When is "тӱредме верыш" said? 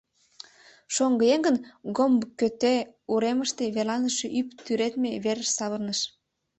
4.65-5.49